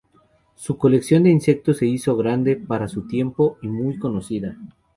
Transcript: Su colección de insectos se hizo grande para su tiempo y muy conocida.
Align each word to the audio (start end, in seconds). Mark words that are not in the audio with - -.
Su 0.55 0.79
colección 0.79 1.21
de 1.21 1.29
insectos 1.29 1.77
se 1.77 1.85
hizo 1.85 2.17
grande 2.17 2.55
para 2.55 2.87
su 2.87 3.05
tiempo 3.05 3.59
y 3.61 3.67
muy 3.67 3.99
conocida. 3.99 4.57